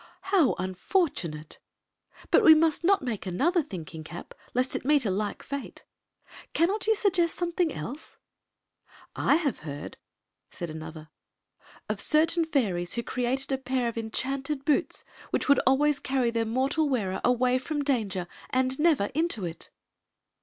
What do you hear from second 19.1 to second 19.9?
into it."